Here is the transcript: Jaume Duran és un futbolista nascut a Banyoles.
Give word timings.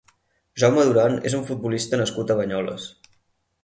Jaume 0.63 0.85
Duran 0.87 1.19
és 1.31 1.37
un 1.41 1.45
futbolista 1.51 2.03
nascut 2.05 2.37
a 2.37 2.43
Banyoles. 2.43 2.93